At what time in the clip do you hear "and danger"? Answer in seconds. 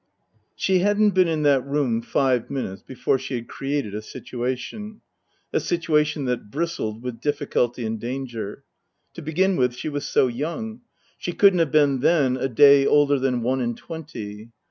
7.85-8.63